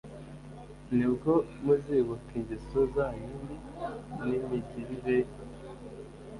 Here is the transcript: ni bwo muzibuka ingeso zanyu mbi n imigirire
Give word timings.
ni 0.95 1.05
bwo 1.13 1.33
muzibuka 1.63 2.29
ingeso 2.39 2.79
zanyu 2.95 3.33
mbi 3.43 3.55
n 4.25 4.27
imigirire 4.37 5.17